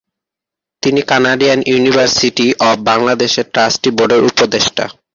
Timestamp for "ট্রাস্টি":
3.53-3.89